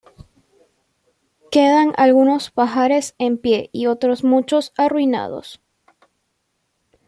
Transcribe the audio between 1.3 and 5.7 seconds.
Quedan algunos pajares en pie y otros muchos arruinados.